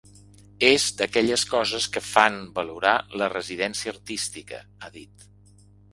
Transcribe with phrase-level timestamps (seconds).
[0.67, 5.31] És d’aquelles coses que fan valorar la residència artística –ha dit–.